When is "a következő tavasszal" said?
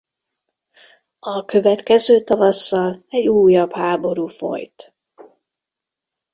1.19-3.03